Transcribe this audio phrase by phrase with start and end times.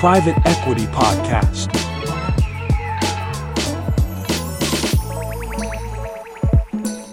[0.00, 1.68] Private Equity Podcast.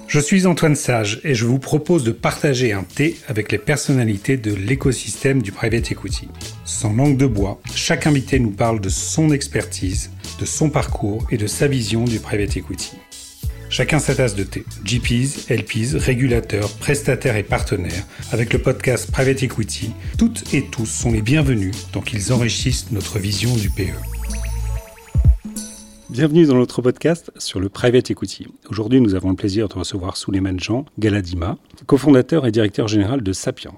[0.07, 4.37] Je suis Antoine Sage et je vous propose de partager un thé avec les personnalités
[4.37, 6.29] de l'écosystème du private equity.
[6.63, 11.37] Sans langue de bois, chaque invité nous parle de son expertise, de son parcours et
[11.37, 12.91] de sa vision du private equity.
[13.75, 14.63] Chacun sa tasse de thé.
[14.85, 18.05] GPs, LPs, régulateurs, prestataires et partenaires.
[18.31, 23.19] Avec le podcast Private Equity, toutes et tous sont les bienvenus tant qu'ils enrichissent notre
[23.19, 23.91] vision du PE.
[26.09, 28.47] Bienvenue dans notre podcast sur le private equity.
[28.69, 33.33] Aujourd'hui, nous avons le plaisir de recevoir Souleymane Jean Galadima, cofondateur et directeur général de
[33.33, 33.77] Sapiens.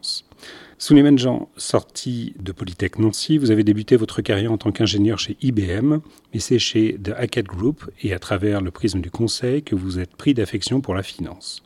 [0.79, 5.35] Souleymane Jean, sorti de Polytech Nancy, vous avez débuté votre carrière en tant qu'ingénieur chez
[5.41, 5.97] IBM,
[6.31, 9.97] mais c'est chez The Hackett Group et à travers le prisme du conseil que vous
[9.97, 11.63] êtes pris d'affection pour la finance.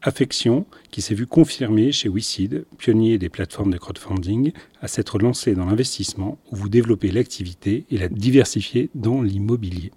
[0.00, 5.54] Affection qui s'est vue confirmée chez WeSeed, pionnier des plateformes de crowdfunding, à s'être lancé
[5.54, 9.90] dans l'investissement où vous développez l'activité et la diversifiez dans l'immobilier.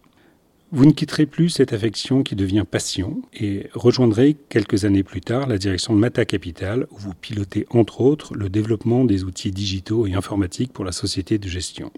[0.74, 5.48] Vous ne quitterez plus cette affection qui devient passion et rejoindrez quelques années plus tard
[5.48, 10.08] la direction de Mata Capital où vous pilotez entre autres le développement des outils digitaux
[10.08, 11.92] et informatiques pour la société de gestion.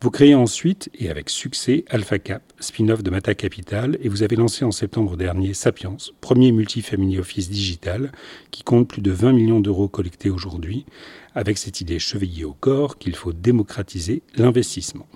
[0.00, 4.64] Vous créez ensuite, et avec succès, AlphaCap, spin-off de Mata Capital, et vous avez lancé
[4.64, 8.12] en septembre dernier Sapiens, premier multifamily office digital
[8.52, 10.86] qui compte plus de 20 millions d'euros collectés aujourd'hui,
[11.34, 15.08] avec cette idée chevillée au corps qu'il faut démocratiser l'investissement.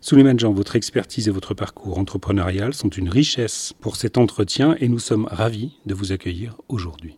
[0.00, 4.88] Souleymane Jean, votre expertise et votre parcours entrepreneurial sont une richesse pour cet entretien et
[4.88, 7.16] nous sommes ravis de vous accueillir aujourd'hui.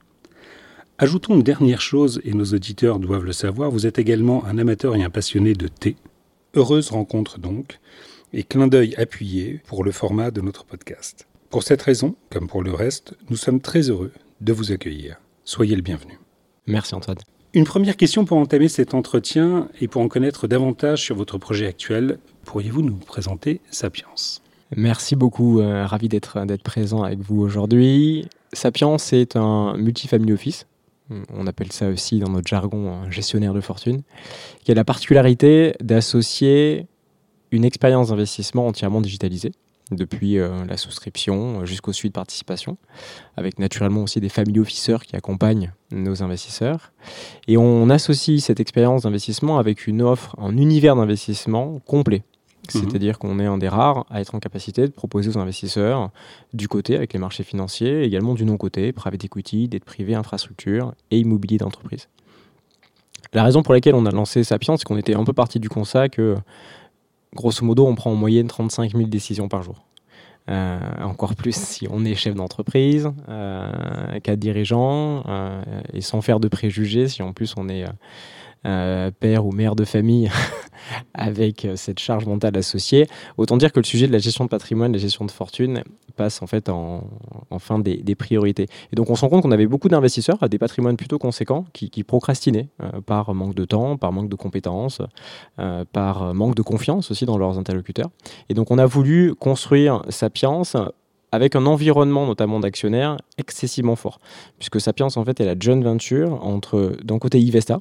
[0.98, 4.94] Ajoutons une dernière chose, et nos auditeurs doivent le savoir, vous êtes également un amateur
[4.94, 5.96] et un passionné de thé.
[6.54, 7.80] Heureuse rencontre donc,
[8.32, 11.26] et clin d'œil appuyé pour le format de notre podcast.
[11.50, 15.16] Pour cette raison, comme pour le reste, nous sommes très heureux de vous accueillir.
[15.44, 16.18] Soyez le bienvenu.
[16.66, 17.18] Merci Antoine.
[17.54, 21.68] Une première question pour entamer cet entretien et pour en connaître davantage sur votre projet
[21.68, 24.08] actuel, pourriez-vous nous présenter Sapiens?
[24.74, 28.28] Merci beaucoup, euh, ravi d'être présent avec vous aujourd'hui.
[28.52, 30.66] Sapiens est un multifamily office,
[31.32, 34.02] on appelle ça aussi dans notre jargon un gestionnaire de fortune,
[34.64, 36.88] qui a la particularité d'associer
[37.52, 39.52] une expérience d'investissement entièrement digitalisée,
[39.90, 42.76] depuis euh, la souscription jusqu'au suivi de participation,
[43.36, 46.92] avec naturellement aussi des family officers qui accompagnent nos investisseurs.
[47.48, 52.22] Et on associe cette expérience d'investissement avec une offre, un univers d'investissement complet.
[52.74, 52.80] Mhm.
[52.80, 56.10] C'est-à-dire qu'on est un des rares à être en capacité de proposer aux investisseurs
[56.54, 61.18] du côté avec les marchés financiers, également du non-côté, private equity, dette privée, infrastructure et
[61.18, 62.08] immobilier d'entreprise.
[63.34, 65.68] La raison pour laquelle on a lancé Sapiens, c'est qu'on était un peu parti du
[65.68, 66.36] constat que,
[67.34, 69.84] grosso modo, on prend en moyenne 35 000 décisions par jour.
[70.50, 75.62] Euh, encore plus si on est chef d'entreprise, euh, cadre dirigeant, euh,
[75.94, 77.86] et sans faire de préjugés, si en plus on est
[78.66, 80.30] euh, père ou mère de famille
[81.14, 83.06] avec euh, cette charge mentale associée.
[83.36, 85.82] Autant dire que le sujet de la gestion de patrimoine, la gestion de fortune
[86.16, 87.02] passe en fait en,
[87.58, 88.68] fin des, priorités.
[88.92, 91.64] Et donc on se rend compte qu'on avait beaucoup d'investisseurs à des patrimoines plutôt conséquents
[91.72, 95.02] qui, procrastinaient euh, par manque de temps, par manque de compétences,
[95.92, 98.10] par manque de confiance aussi dans leurs interlocuteurs.
[98.48, 100.62] Et donc on a voulu construire Sapiens
[101.32, 104.20] avec un environnement notamment d'actionnaires excessivement fort,
[104.58, 107.80] puisque Sapiens en fait est la joint venture entre d'un côté Ivesta,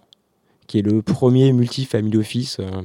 [0.68, 2.82] qui est le premier multi-family office euh,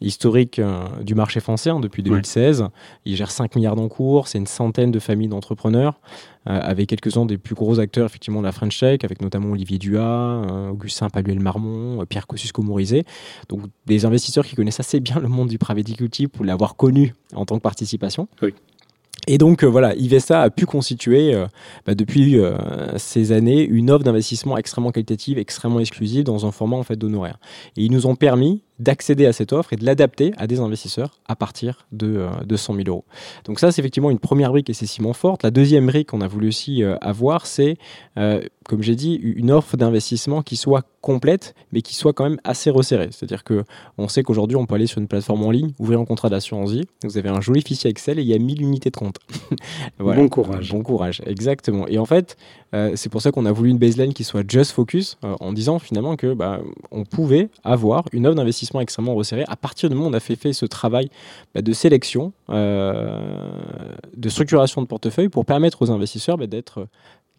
[0.00, 2.66] historique euh, du marché français hein, depuis 2016.
[3.04, 6.00] Il gère 5 milliards d'encours, c'est une centaine de familles d'entrepreneurs,
[6.48, 9.78] euh, avec quelques-uns des plus gros acteurs effectivement de la French Tech, avec notamment Olivier
[9.78, 13.04] Dua, Augustin Paluel-Marmont, Pierre Kosciusko-Morizet.
[13.48, 17.14] Donc des investisseurs qui connaissent assez bien le monde du private equity pour l'avoir connu
[17.34, 18.28] en tant que participation.
[18.42, 18.54] Oui.
[19.26, 21.46] Et donc euh, voilà, Ivesta a pu constituer euh,
[21.84, 22.56] bah, depuis euh,
[22.96, 27.38] ces années une offre d'investissement extrêmement qualitative, extrêmement exclusive dans un format en fait d'honoraires.
[27.76, 31.20] Et ils nous ont permis d'accéder à cette offre et de l'adapter à des investisseurs
[31.26, 33.04] à partir de, 100 000 euros.
[33.44, 35.42] Donc ça, c'est effectivement une première brique excessivement forte.
[35.42, 37.76] La deuxième brique qu'on a voulu aussi avoir, c'est,
[38.14, 42.68] comme j'ai dit, une offre d'investissement qui soit complète, mais qui soit quand même assez
[42.68, 43.10] resserrée.
[43.12, 43.62] C'est-à-dire que
[43.96, 46.72] on sait qu'aujourd'hui, on peut aller sur une plateforme en ligne, ouvrir un contrat d'assurance
[46.72, 46.82] vie.
[47.04, 49.18] Vous avez un joli fichier Excel et il y a 1000 unités de compte.
[50.00, 50.72] Bon courage.
[50.72, 51.86] Bon courage, exactement.
[51.86, 52.36] Et en fait,
[52.74, 55.52] euh, c'est pour ça qu'on a voulu une baseline qui soit just focus, euh, en
[55.52, 59.94] disant finalement que bah, on pouvait avoir une offre d'investissement extrêmement resserrée à partir du
[59.94, 61.08] moment où on a fait, fait ce travail
[61.54, 63.50] bah, de sélection, euh,
[64.16, 66.88] de structuration de portefeuille pour permettre aux investisseurs bah, d'être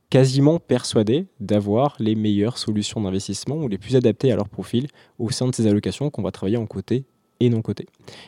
[0.10, 4.88] quasiment persuadés d'avoir les meilleures solutions d'investissement ou les plus adaptées à leur profil
[5.20, 7.06] au sein de ces allocations qu'on va travailler en côté
[7.40, 7.86] et non côté.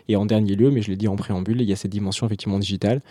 [0.07, 2.27] Et en dernier lieu, mais je l'ai dit en préambule, il y a cette dimension
[2.27, 3.01] effectivement digitale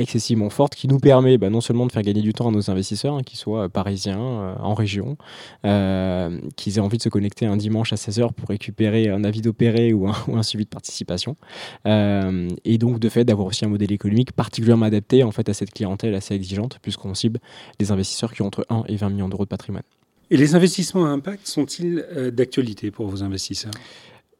[0.00, 2.70] excessivement forte qui nous permet bah, non seulement de faire gagner du temps à nos
[2.70, 4.18] investisseurs, hein, qu'ils soient parisiens,
[4.60, 5.16] en région,
[5.62, 9.92] qu'ils aient envie de se connecter un dimanche à 16h pour récupérer un avis d'opéré
[9.92, 11.36] ou, ou un, suivi de participation.
[11.84, 15.72] et donc, de fait, d'avoir aussi un modèle économique particulièrement adapté en fait, à cette
[15.72, 17.40] clientèle assez exigeante, puisqu'on cible
[17.78, 19.84] des investisseurs qui ont entre 1 et 20 millions d'euros de patrimoine.
[20.30, 23.72] Et les investissements à impact sont-ils euh, d'actualité pour vos investisseurs?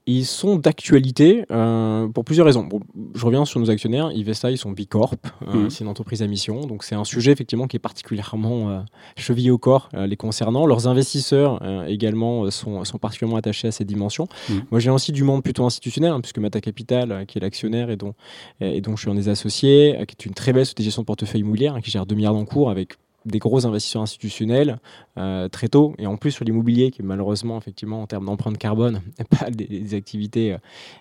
[0.06, 2.69] Ils sont d'actualité euh, pour plusieurs raisons.
[3.14, 4.11] je reviens sur nos actionnaires.
[4.12, 5.14] Ivesta, ils sont Bicorp.
[5.47, 5.70] Euh, mhm.
[5.70, 6.67] C'est une entreprise à mission.
[6.67, 8.85] Donc, c'est un sujet effectivement qui est particulièrement
[9.17, 10.67] chevillé au corps les concernant.
[10.67, 14.26] Leurs investisseurs également sont, sont, particulièrement attachés à ces dimensions.
[14.49, 14.62] Mhm.
[14.70, 17.96] Moi, j'ai aussi du monde plutôt institutionnel, hein, puisque Mata Capital, qui est l'actionnaire et
[17.96, 18.14] dont,
[18.61, 21.41] et dont je suis un des associés, qui est une très belle société de portefeuille
[21.41, 22.96] immobilier, hein, qui gère 2 milliards d'encours avec
[23.26, 24.78] des gros investisseurs institutionnels
[25.19, 25.94] euh, très tôt.
[25.99, 29.02] Et en plus sur l'immobilier qui est malheureusement effectivement en termes d'empreinte carbone
[29.38, 30.58] pas des, activités euh,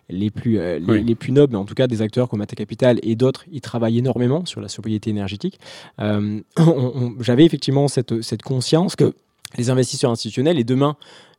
[0.10, 3.00] les plus euh, les, plus nobles mais en tout cas des acteurs comme Mata Capital
[3.04, 5.60] et d'autres ils travaillent énormément sur la sobriété énergétique.
[6.00, 9.13] J'avais effectivement cette, cette conscience que
[9.57, 10.95] les investisseurs institutionnels et demain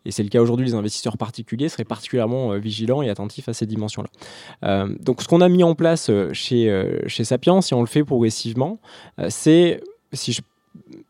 [0.06, 3.66] et c'est le cas aujourd'hui, les investisseurs particuliers seraient particulièrement vigilants et attentifs à ces
[3.66, 4.86] dimensions-là.
[4.98, 8.80] donc ce qu'on a mis en place chez, chez Sapiens, et on le fait progressivement,
[9.28, 9.82] c'est,
[10.14, 10.40] si je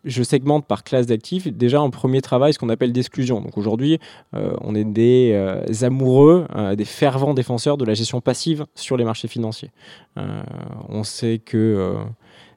[0.05, 1.47] je segmente par classe d'actifs.
[1.49, 3.41] Déjà, un premier travail, ce qu'on appelle d'exclusion.
[3.41, 3.99] Donc aujourd'hui,
[4.35, 8.97] euh, on est des euh, amoureux, euh, des fervents défenseurs de la gestion passive sur
[8.97, 9.71] les marchés financiers.
[10.89, 11.97] on sait que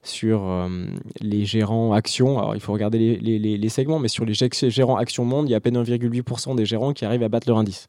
[0.02, 0.70] sur
[1.22, 5.48] les gérants actions, alors il faut regarder les, segments, mais sur les gérants actions monde,
[5.48, 7.88] il y a à peine 1,8% des gérants qui arrivent à battre leur indice.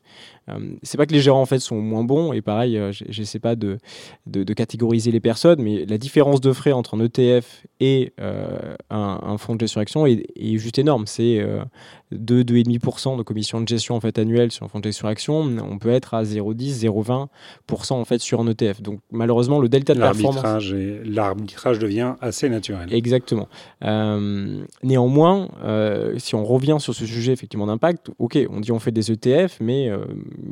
[0.51, 3.23] Euh, c'est pas que les gérants en fait sont moins bons et pareil, euh, je
[3.23, 3.79] sais pas de,
[4.27, 9.39] de, catégoriser les personnes, mais la différence de frais entre un ETF et euh, un,
[9.39, 10.25] fonds de gestion action est,
[10.59, 11.07] juste énorme.
[11.07, 11.45] C'est
[12.13, 15.41] 2, 2,5% de commission de gestion en fait annuelle sur un fonds de gestion action.
[15.41, 18.83] On peut être à 0,10, 0,20% en fait sur un ETF.
[18.83, 20.45] Donc malheureusement, le delta de performance.
[21.05, 22.93] L'arbitrage devient assez naturel.
[22.93, 23.49] Exactement.
[24.83, 25.49] néanmoins,
[26.19, 29.59] si on revient sur ce sujet effectivement d'impact, ok, on dit on fait des ETF,
[29.61, 29.91] mais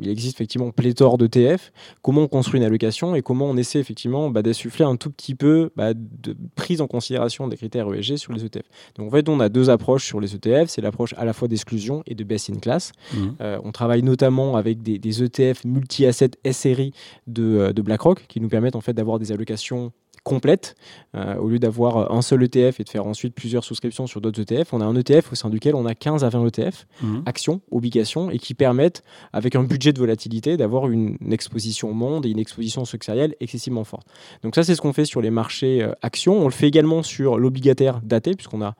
[0.01, 1.71] il existe effectivement pléthore d'ETF.
[2.01, 5.35] Comment on construit une allocation et comment on essaie effectivement bah, d'insuffler un tout petit
[5.35, 8.65] peu bah, de prise en considération des critères ESG sur les ETF.
[8.95, 10.69] Donc en fait, on a deux approches sur les ETF.
[10.69, 12.91] C'est l'approche à la fois d'exclusion et de best in class.
[13.13, 13.17] Mmh.
[13.41, 16.91] Euh, on travaille notamment avec des, ETF multi-assets SRI
[17.27, 19.91] de, euh, de BlackRock qui nous permettent en fait d'avoir des allocations
[20.23, 20.75] complète.
[21.15, 24.41] Euh, au lieu d'avoir un seul ETF et de faire ensuite plusieurs souscriptions sur d'autres
[24.41, 26.87] ETF, on a un ETF au sein duquel on a 15 à 20 ETF,
[27.25, 32.25] actions, obligations, et qui permettent, avec un budget de volatilité, d'avoir une, exposition au monde
[32.25, 34.07] et une exposition sectorielle excessivement forte.
[34.43, 36.39] Donc ça, c'est ce qu'on fait sur les marchés euh, actions.
[36.39, 38.75] On le fait également sur l'obligataire daté, puisqu'on a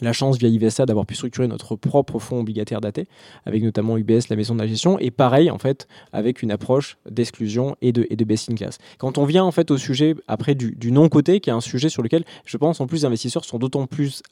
[0.00, 3.06] la chance via IVSA d'avoir pu structurer notre propre fonds obligataire daté,
[3.46, 6.96] avec notamment UBS, la maison de la gestion, et pareil en fait avec une approche
[7.08, 8.78] d'exclusion et de, et de best in class.
[8.98, 11.88] Quand on vient en fait au sujet après du, du non-côté, qui est un sujet
[11.88, 14.22] sur lequel je pense en plus les investisseurs sont d'autant plus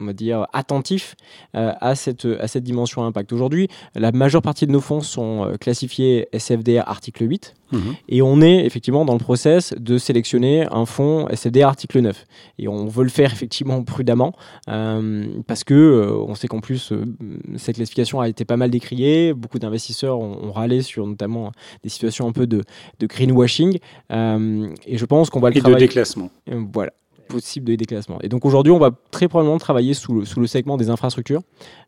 [0.00, 1.16] on va dire, attentif
[1.56, 3.32] euh, à, cette, à cette dimension impact.
[3.32, 7.94] Aujourd'hui, la majeure partie de nos fonds sont euh, classifiés SFDR article 8 mhm.
[8.08, 12.26] et on est effectivement dans le process de sélectionner un fonds SFDR article 9.
[12.60, 14.34] Et on veut le faire effectivement prudemment
[14.68, 16.92] euh, parce que on sait qu'en plus,
[17.56, 19.34] cette classification a été pas mal décriée.
[19.34, 21.52] Beaucoup d'investisseurs ont, râlé sur notamment
[21.82, 22.62] des situations un peu de,
[23.00, 23.78] de greenwashing.
[24.10, 26.30] et je pense qu'on va le et de déclassement.
[26.46, 26.92] Voilà
[27.28, 28.18] possible de déclassement.
[28.22, 31.42] Et donc aujourd'hui, on va très probablement travailler sous le, sous le segment des infrastructures,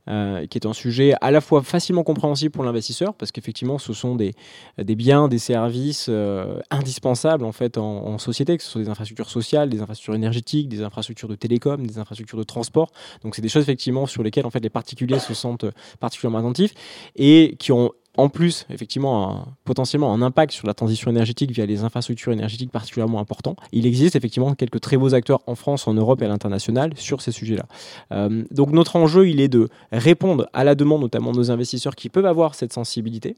[0.08, 3.92] euh, qui est un sujet à la fois facilement compréhensible pour l'investisseur, parce qu'effectivement, ce
[3.92, 4.34] sont des,
[4.78, 9.30] des biens, des services euh, indispensables en fait en, société, que ce soit des infrastructures
[9.30, 12.90] sociales, des infrastructures énergétiques, des infrastructures de télécom, des infrastructures de transport.
[13.22, 15.66] Donc c'est des choses effectivement sur lesquelles en fait les particuliers se sentent
[16.00, 16.74] particulièrement attentifs
[17.16, 21.84] et qui ont en plus, effectivement, potentiellement un impact sur la transition énergétique via les
[21.84, 23.54] infrastructures énergétiques particulièrement importants.
[23.72, 27.22] Il existe effectivement quelques très beaux acteurs en France, en Europe et à l'international sur
[27.22, 27.66] ces sujets-là.
[28.12, 31.94] Euh, donc notre enjeu, il est de répondre à la demande, notamment de nos investisseurs
[31.94, 33.36] qui peuvent avoir cette sensibilité,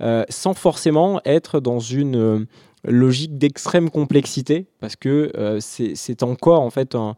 [0.00, 2.46] euh, sans forcément être dans une euh,
[2.84, 7.14] logique d'extrême complexité parce que euh, c'est encore en fait un,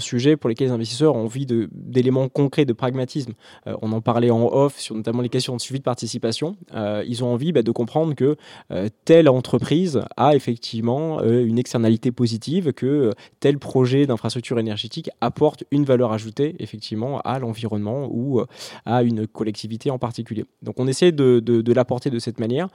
[0.00, 3.32] sujet pour lequel les investisseurs ont envie d'éléments concrets, de pragmatisme.
[3.66, 6.56] Euh, on en parlait en off sur notamment les questions de suivi de participation.
[6.74, 8.36] Euh, ils ont envie bah, de comprendre que
[9.06, 16.12] telle entreprise a effectivement une externalité positive, que tel projet d'infrastructure énergétique apporte une valeur
[16.12, 18.42] ajoutée effectivement à l'environnement ou
[18.84, 20.44] à une collectivité en particulier.
[20.62, 22.68] Donc on essaie de, l'apporter de cette manière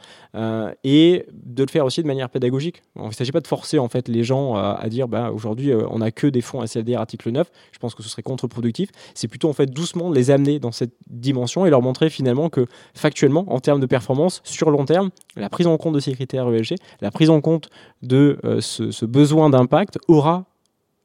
[0.83, 2.81] et de le faire aussi de manière pédagogique.
[2.95, 5.73] Il ne s'agit pas de forcer en fait les gens gens à, dire bah, aujourd'hui
[5.89, 7.51] on n'a que des fonds SLDR article 9.
[7.71, 8.89] Je pense que ce serait contre-productif.
[9.13, 12.65] C'est plutôt en fait doucement les amener dans cette dimension et leur montrer finalement que
[12.93, 16.51] factuellement, en termes de performance, sur long terme, la prise en compte de ces critères
[16.51, 17.69] ESG, la prise en compte
[18.01, 20.45] de ce, ce besoin d'impact aura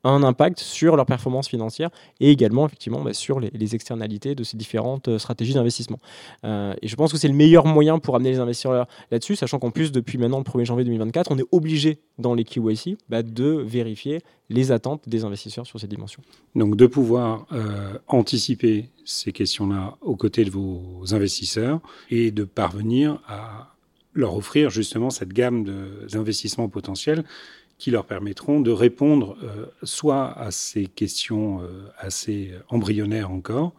[0.06, 4.56] un impact sur leur performance financière et également effectivement bah, sur les, externalités de ces
[4.56, 5.98] différentes euh, stratégies d'investissement.
[6.44, 9.58] Euh, et je pense que c'est le meilleur moyen pour amener les investisseurs là-dessus, sachant
[9.58, 13.22] qu'en plus depuis maintenant le 1er janvier 2024, on est obligé dans les KYC bah,
[13.22, 16.22] de vérifier les attentes des investisseurs sur ces dimensions.
[16.54, 23.20] Donc de pouvoir euh, anticiper ces questions-là aux côtés de vos investisseurs et de parvenir
[23.26, 23.72] à
[24.14, 25.64] leur offrir justement cette gamme
[26.10, 27.24] d'investissements potentiels
[27.78, 33.74] qui leur permettront de répondre euh, soit à ces questions euh, assez embryonnaires encore,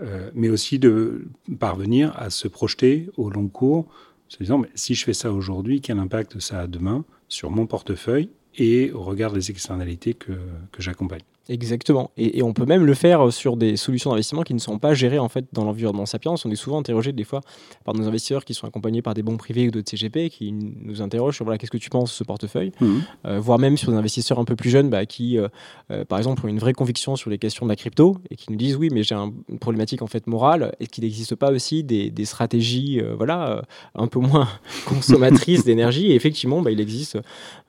[0.00, 1.26] euh, mais aussi de
[1.58, 3.86] parvenir à se projeter au long cours,
[4.28, 7.66] se disant mais si je fais ça aujourd'hui, quel impact ça a demain sur mon
[7.66, 10.32] portefeuille et au regard des externalités que,
[10.72, 11.22] que j'accompagne.
[11.48, 12.10] Exactement.
[12.16, 15.18] Et, on peut même le faire sur des solutions d'investissement qui ne sont pas gérées
[15.18, 16.34] en fait dans l'environnement Sapiens.
[16.44, 17.42] On est souvent interrogé des fois
[17.84, 21.02] par nos investisseurs qui sont accompagnés par des bons privés ou d'autres CGP qui nous
[21.02, 22.86] interrogent sur voilà qu'est-ce que tu penses de ce portefeuille, mmh.
[23.26, 25.48] euh, voire même sur des investisseurs un peu plus jeunes bah, qui, euh,
[25.90, 28.50] euh, par exemple, ont une vraie conviction sur les questions de la crypto et qui
[28.50, 31.84] nous disent oui mais j'ai une problématique en fait morale et qu'il n'existe pas aussi
[31.84, 33.62] des, des stratégies voilà
[33.94, 34.48] un peu moins
[34.86, 36.10] consommatrices d'énergie.
[36.10, 37.18] Et effectivement, bah, il existe.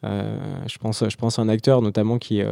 [0.04, 2.46] je pense, je pense à un acteur notamment qui, et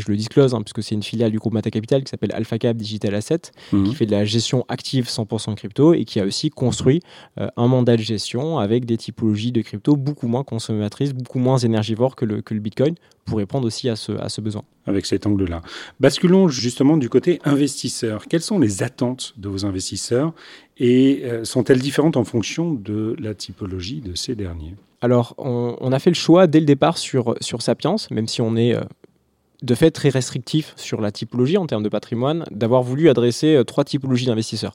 [0.00, 2.76] je le disclose Hein, puisque c'est une filiale du groupe Mata Capital qui s'appelle AlphaCap
[2.76, 3.40] Digital Asset,
[3.72, 3.88] mhm.
[3.88, 7.00] qui fait de la gestion active 100% crypto et qui a aussi construit
[7.40, 11.58] euh, un mandat de gestion avec des typologies de crypto beaucoup moins consommatrices, beaucoup moins
[11.58, 14.64] énergivores que le, que le Bitcoin pour répondre aussi à ce, à ce besoin.
[14.86, 15.60] Avec cet angle-là.
[16.00, 18.26] Basculons justement du côté investisseur.
[18.26, 20.32] Quelles sont les attentes de vos investisseurs
[20.78, 24.74] et euh, sont-elles différentes en fonction de la typologie de ces derniers?
[25.00, 28.56] Alors, on, a fait le choix dès le départ sur, sur Sapiens, même si on
[28.56, 28.80] est euh,
[29.62, 33.64] de fait très restrictif sur la typologie en termes de patrimoine, d'avoir voulu adresser euh,
[33.64, 34.74] trois typologies d'investisseurs.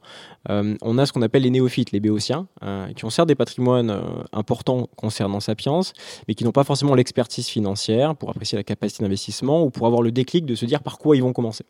[0.50, 3.36] Euh, on a ce qu'on appelle les néophytes, les béotiens, euh, qui ont certes des
[3.36, 3.98] patrimoines
[4.34, 5.82] importants concernant Sapiens,
[6.28, 10.02] mais qui n'ont pas forcément l'expertise financière pour apprécier la capacité d'investissement ou pour avoir
[10.02, 11.64] le déclic de se dire par quoi ils vont commencer.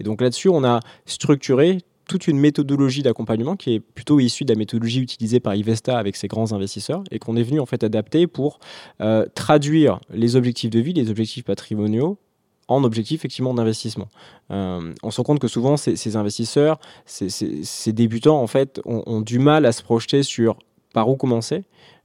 [0.00, 4.52] Et donc là-dessus, on a structuré toute une méthodologie d'accompagnement qui est plutôt issue de
[4.52, 7.82] la méthodologie utilisée par Ivesta avec ses grands investisseurs et qu'on est venu en fait
[7.82, 8.60] adapter pour
[9.34, 12.16] traduire les objectifs de vie, les objectifs patrimoniaux
[12.68, 14.08] en objectif effectivement d'investissement.
[14.50, 19.38] Euh, on se rend compte que souvent ces, investisseurs, ces, débutants en fait ont, du
[19.38, 20.56] mal à se projeter sur
[20.92, 21.64] par où commencer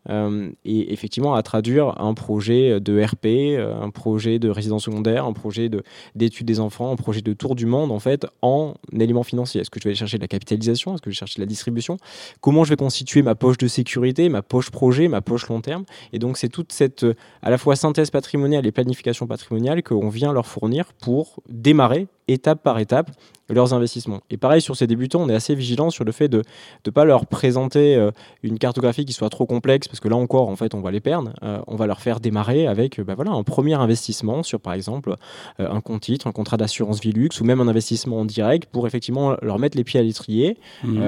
[0.10, 5.34] et effectivement à traduire un projet de RP, euh, un projet de résidence secondaire, un
[5.34, 5.70] projet
[6.16, 9.62] d'études des enfants, un projet de tour du monde en fait en éléments financiers.
[9.62, 10.94] Est-ce que je vais aller chercher de la capitalisation?
[10.94, 11.98] Est-ce que je vais chercher de la distribution?
[12.40, 15.86] Comment je vais constituer ma poche de sécurité, ma poche projet, ma poche long terme?
[16.14, 17.06] Et donc c'est toute cette
[17.42, 22.64] à la fois synthèse patrimoniale et planification patrimoniale qu'on vient leur fournir pour démarrer étape
[22.64, 23.12] par étape
[23.54, 24.22] leurs investissements.
[24.30, 26.44] Et pareil, sur ces débutants, on est assez vigilant sur le fait de
[26.86, 28.12] ne pas leur présenter euh,
[28.44, 31.00] une cartographie qui soit trop complexe, parce que là encore, en fait, on va les
[31.00, 31.34] perdre.
[31.44, 35.16] Euh, on va leur faire démarrer avec bah, voilà, un premier investissement sur, par exemple,
[35.60, 38.70] euh, un compte titre, un contrat d'assurance vie luxe, ou même un investissement en direct
[38.72, 41.00] pour effectivement leur mettre les pieds à l'étrier, mmh.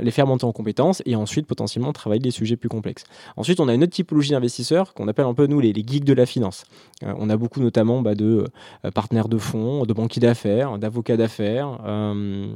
[0.00, 3.04] les faire monter en compétences et ensuite potentiellement travailler des sujets plus complexes.
[3.36, 6.04] Ensuite, on a une autre typologie d'investisseurs qu'on appelle un peu, nous, les, les geeks
[6.04, 6.64] de la finance.
[7.02, 8.46] on a beaucoup notamment bah, de
[8.94, 11.78] partenaires de fonds, de banquiers d'affaires, d'avocats d'affaires.
[11.84, 12.54] Euh,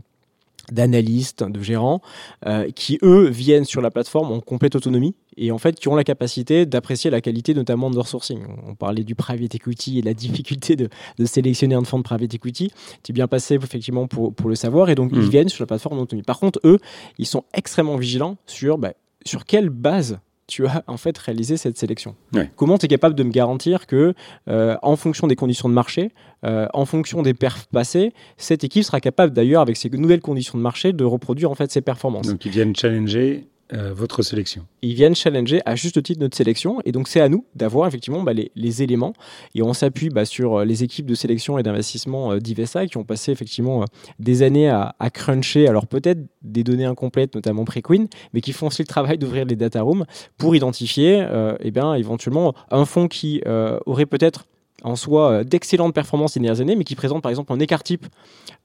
[0.73, 2.01] d'analystes, de gérants,
[2.47, 5.95] euh, qui eux viennent sur la plateforme en complète autonomie et en fait qui ont
[5.95, 8.41] la capacité d'apprécier la qualité notamment de leur sourcing.
[8.67, 10.89] On parlait du private equity et de la difficulté de,
[11.27, 12.71] sélectionner un fonds de private equity.
[13.03, 15.29] Tu es bien passé effectivement pour, pour le savoir et donc ils mmh.
[15.29, 16.23] viennent sur la plateforme en autonomie.
[16.23, 16.79] Par contre, eux,
[17.19, 18.95] ils sont extrêmement vigilants sur bah,
[19.27, 22.15] sur quelle base tu as en fait réalisé cette sélection.
[22.57, 24.15] Comment tu es capable de me garantir que,
[24.49, 26.13] euh, en fonction des conditions de marché,
[26.45, 30.59] euh, en fonction des perfs passés, cette équipe sera capable d'ailleurs, avec ces nouvelles conditions
[30.59, 32.27] de marché, de reproduire en fait ses performances?
[32.27, 34.67] Donc ils viennent challenger euh, votre sélection.
[34.83, 38.23] Ils viennent challenger à juste titre notre sélection et donc c'est à nous d'avoir effectivement
[38.23, 39.15] bah, les, éléments
[39.55, 42.99] et on s'appuie bah, sur euh, les équipes de sélection et d'investissement euh, d'Ivesa qui
[42.99, 43.87] ont passé effectivement
[44.19, 48.83] des années à, cruncher alors peut-être des données incomplètes notamment pré-queen mais qui font aussi
[48.83, 50.05] le travail d'ouvrir les data rooms
[50.37, 51.27] pour identifier
[51.61, 53.41] et bien éventuellement un fonds qui
[53.87, 54.45] aurait peut-être
[54.83, 58.07] en soi d'excellentes performances ces dernières années, mais qui présente par exemple un écart type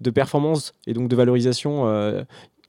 [0.02, 1.86] de performance et donc de valorisation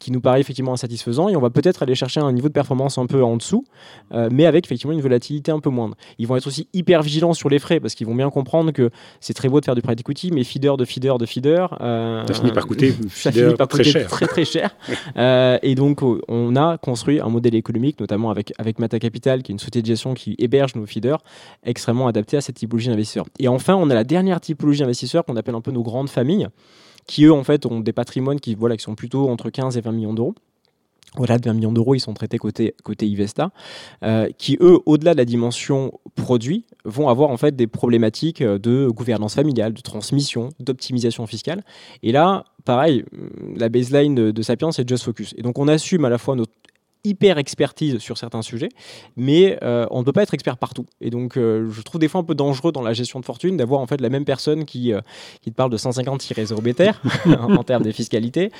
[0.00, 2.98] qui nous paraît effectivement insatisfaisant et on va peut-être aller chercher un niveau de performance
[2.98, 3.64] un peu en dessous,
[4.12, 5.94] euh, mais avec effectivement une volatilité un peu moindre.
[6.18, 8.90] Ils vont être aussi hyper vigilants sur les frais parce qu'ils vont bien comprendre que
[9.20, 12.26] c'est très beau de faire du private equity, mais feeder de feeder de feeder, euh,
[12.26, 14.08] ça finit par coûter, ça finit par très cher.
[14.08, 14.74] très très cher.
[15.16, 19.52] euh, et donc on a construit un modèle économique, notamment avec avec Mata Capital, qui
[19.52, 21.22] est une société de gestion qui héberge nos feeders,
[21.62, 23.26] extrêmement adapté à cette typologie d'investisseurs.
[23.38, 26.48] Et enfin, on a la dernière typologie d'investisseurs qu'on appelle un peu nos grandes familles
[27.10, 29.80] qui eux en fait ont des patrimoines qui, voilà, qui sont plutôt entre 15 et
[29.80, 30.36] 20 millions d'euros.
[31.18, 33.50] Au-delà de 20 millions d'euros, ils sont traités côté, côté Ivesta,
[34.04, 38.88] euh, qui eux, au-delà de la dimension produit, vont avoir en fait des problématiques de
[38.88, 41.64] gouvernance familiale, de transmission, d'optimisation fiscale.
[42.04, 43.04] Et là, pareil,
[43.56, 45.34] la baseline de, de Sapiens, c'est Just Focus.
[45.36, 46.52] Et donc on assume à la fois notre
[47.04, 48.68] hyper expertise sur certains sujets,
[49.16, 50.86] mais euh, on ne peut pas être expert partout.
[51.00, 53.56] Et donc, euh, je trouve des fois un peu dangereux dans la gestion de fortune
[53.56, 55.00] d'avoir en fait la même personne qui, euh,
[55.40, 58.50] qui te parle de 150-0 bêtaires en termes de fiscalité,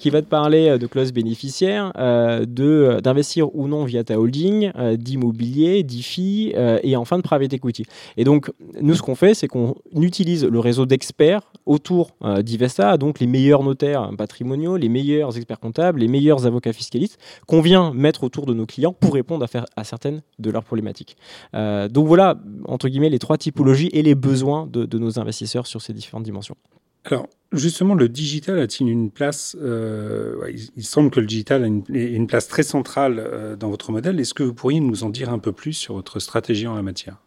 [0.00, 5.82] qui va te parler de clauses bénéficiaires, de d'investir ou non via ta holding, d'immobilier,
[5.82, 7.84] d'IFI et enfin de private equity.
[8.16, 8.50] Et donc,
[8.80, 12.10] nous, ce qu'on fait, c'est qu'on utilise le réseau d'experts autour
[12.42, 17.60] d'Ivesta, donc les meilleurs notaires patrimoniaux, les meilleurs experts comptables, les meilleurs avocats fiscalistes, qu'on
[17.60, 21.16] vient mettre autour de nos clients pour répondre à, faire, à certaines de leurs problématiques.
[21.54, 25.82] Euh, donc voilà, entre guillemets, les trois typologies et les besoins de, nos investisseurs sur
[25.82, 26.56] ces différentes dimensions.
[27.04, 32.26] Alors, justement, le digital a-t-il une place euh, il, semble que le digital a une,
[32.26, 34.18] place très centrale euh, dans votre modèle.
[34.20, 36.82] Est-ce que vous pourriez nous en dire un peu plus sur votre stratégie en la
[36.82, 37.18] matière?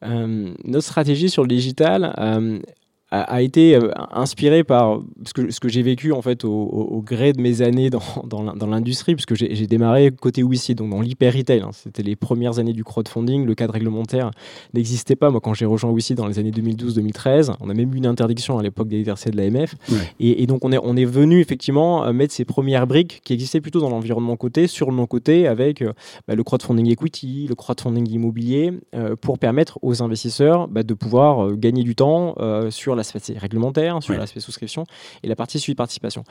[0.00, 2.14] Notre stratégie sur le digital,
[3.10, 7.32] a, été euh, inspiré par ce que, ce que j'ai vécu en fait au, gré
[7.32, 11.60] de mes années dans, dans l'industrie, puisque j'ai démarré côté WICI, donc dans l'hyper retail.
[11.60, 11.70] Hein.
[11.72, 14.30] C'était les premières années du crowdfunding, le cadre réglementaire
[14.74, 15.30] n'existait pas.
[15.30, 18.58] Moi, quand j'ai rejoint WICI dans les années 2012-2013, on a même eu une interdiction
[18.58, 19.74] à l'époque des exercices de l'AMF.
[20.20, 23.32] Et, et, donc, on est, on est venu effectivement euh, mettre ces premières briques qui
[23.32, 25.92] existaient plutôt dans l'environnement côté sur le non-côté avec euh,
[26.26, 28.72] bah, le crowdfunding equity, le crowdfunding immobilier,
[29.20, 32.34] pour permettre aux investisseurs bah, de pouvoir gagner du temps
[32.70, 34.84] sur l'aspect réglementaire, sur l'aspect souscription
[35.22, 36.24] et la partie suivi participation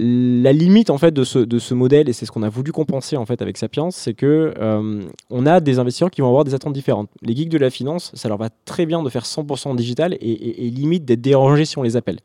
[0.00, 2.70] la limite en fait de ce, de ce modèle et c'est ce qu'on a voulu
[2.70, 6.44] compenser en fait avec Sapiens, c'est que euh, on a des investisseurs qui vont avoir
[6.44, 7.08] des attentes différentes.
[7.20, 10.70] Les geeks de la finance, ça leur va très bien de faire 100% digital et,
[10.70, 12.18] limite d'être dérangés si on les appelle.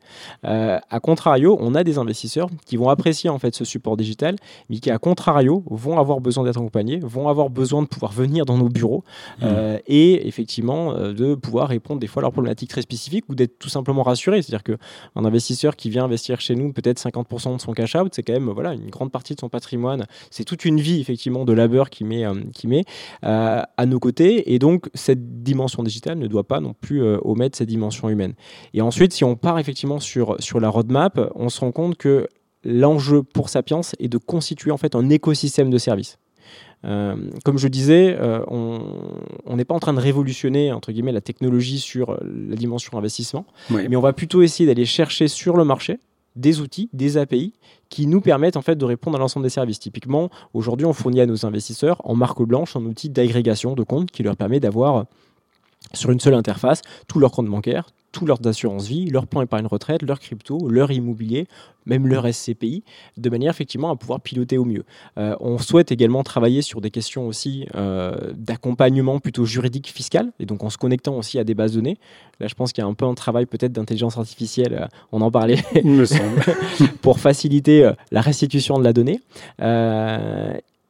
[0.44, 4.36] Euh, à contrario, on a des investisseurs qui vont apprécier en fait ce support digital,
[4.70, 8.44] mais qui à contrario vont avoir besoin d'être accompagnés, vont avoir besoin de pouvoir venir
[8.44, 9.02] dans nos bureaux
[9.40, 9.42] mmh.
[9.44, 13.58] euh, et effectivement de pouvoir répondre des fois à leurs problématiques très spécifiques ou d'être
[13.58, 14.42] tout simplement rassurés.
[14.42, 18.22] C'est-à-dire qu'un investisseur qui vient investir chez nous peut-être 50% de son cash out, c'est
[18.22, 20.06] quand même voilà, une grande partie de son patrimoine.
[20.30, 22.84] C'est toute une vie effectivement de labeur qui met, euh, qui met
[23.24, 24.54] euh, à nos côtés.
[24.54, 28.34] Et donc cette dimension digitale ne doit pas non plus euh, omettre cette dimension humaine.
[28.72, 32.28] Et ensuite, si on part effectivement sur, sur la roadmap, on se rend compte que
[32.64, 36.18] l'enjeu pour Sapiens est de constituer en fait un écosystème de services.
[36.82, 38.16] comme je disais,
[38.48, 43.44] on n'est pas en train de révolutionner entre guillemets la technologie sur la dimension investissement,
[43.70, 45.98] mais on va plutôt essayer d'aller chercher sur le marché
[46.36, 47.52] des outils, des API
[47.88, 49.78] qui nous permettent en fait de répondre à l'ensemble des services.
[49.78, 54.10] Typiquement, aujourd'hui, on fournit à nos investisseurs en marque blanche un outil d'agrégation de comptes
[54.10, 55.06] qui leur permet d'avoir
[55.92, 59.66] sur une seule interface tous leurs comptes bancaires, tous leurs assurances vie, leurs points épargne
[59.66, 61.48] retraite, leurs crypto, leur immobilier,
[61.84, 62.84] même leur SCPI,
[63.16, 64.84] de manière effectivement à pouvoir piloter au mieux.
[65.18, 70.46] Euh, on souhaite également travailler sur des questions aussi euh, d'accompagnement plutôt juridique fiscal, et
[70.46, 71.98] donc en se connectant aussi à des bases de données.
[72.38, 75.20] Là, je pense qu'il y a un peu un travail peut-être d'intelligence artificielle, euh, on
[75.20, 76.40] en parlait, Il me semble.
[77.02, 79.20] pour faciliter la restitution de la donnée.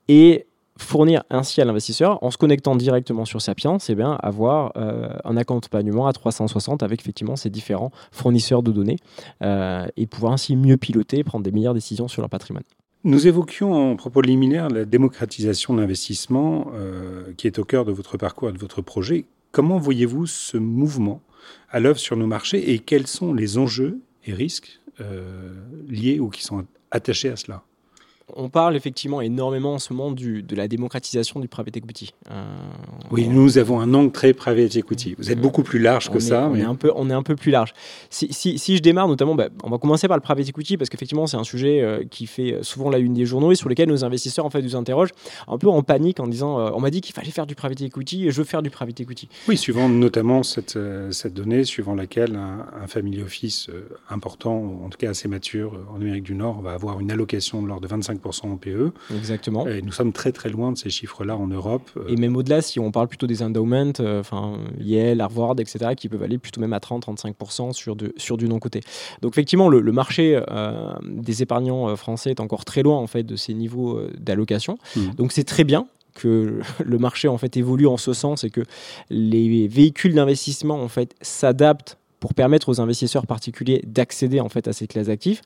[0.08, 0.46] et
[0.78, 6.06] fournir ainsi à l'investisseur, en se connectant directement sur Sapiens, bien avoir euh, un accompagnement
[6.06, 8.96] à 360 avec effectivement ces différents fournisseurs de données
[9.42, 12.64] euh, et pouvoir ainsi mieux piloter prendre des meilleures décisions sur leur patrimoine.
[13.04, 17.92] Nous évoquions en propos liminaire la démocratisation de l'investissement euh, qui est au cœur de
[17.92, 19.26] votre parcours et de votre projet.
[19.52, 21.20] Comment voyez-vous ce mouvement
[21.70, 24.80] à l'œuvre sur nos marchés et quels sont les enjeux et risques
[25.88, 27.64] liés ou qui sont attachés à cela?
[28.32, 32.14] On parle effectivement énormément en ce moment du, de la démocratisation du private equity.
[32.30, 32.44] Euh,
[33.10, 35.14] oui, nous avons un angle très private equity.
[35.18, 36.48] Vous êtes beaucoup plus large que ça.
[36.50, 37.74] On, est un peu, on est un peu plus large.
[38.10, 41.36] Si, je démarre notamment, bah, on va commencer par le private equity parce qu'effectivement c'est
[41.36, 44.46] un sujet euh, qui fait souvent la une des journaux et sur lequel nos investisseurs
[44.46, 45.12] en fait nous interrogent
[45.48, 47.82] un peu en panique en disant euh, on m'a dit qu'il fallait faire du private
[47.82, 49.28] equity et je veux faire du private equity.
[49.48, 50.78] Oui, suivant notamment cette,
[51.10, 53.70] cette donnée suivant laquelle un, un family office
[54.08, 57.68] important, en tout cas assez mature en Amérique du Nord, va avoir une allocation de
[57.68, 58.92] l'ordre de 25 25% en PE.
[59.14, 59.66] Exactement.
[59.66, 61.90] Et nous sommes très très loin de ces chiffres-là en Europe.
[62.08, 66.22] Et même au-delà, si on parle plutôt des endowments, enfin Yale, Harvard, etc., qui peuvent
[66.22, 68.80] aller plutôt même à 30-35% sur, sur du non-côté.
[69.22, 70.40] Donc effectivement, le, marché
[71.04, 74.78] des épargnants français est encore très loin en fait de ces niveaux d'allocation.
[74.96, 75.00] Mmh.
[75.16, 78.62] Donc c'est très bien que le marché en fait évolue en ce sens et que
[79.10, 84.72] les véhicules d'investissement en fait s'adaptent pour permettre aux investisseurs particuliers d'accéder en fait à
[84.72, 85.42] ces classes d'actifs.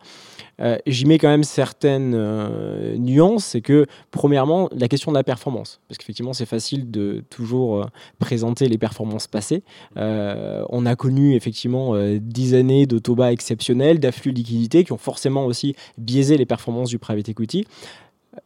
[0.60, 5.24] Euh, j'y mets quand même certaines euh, nuances, c'est que premièrement la question de la
[5.24, 7.86] performance, parce qu'effectivement c'est facile de toujours euh,
[8.20, 9.64] présenter les performances passées.
[9.96, 14.98] on a connu effectivement dix années de taux bas exceptionnels, d'afflux de liquidités qui ont
[14.98, 17.66] forcément aussi biaisé les performances du private equity